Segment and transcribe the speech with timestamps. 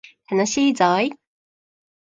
[0.31, 1.11] 楽しいぞい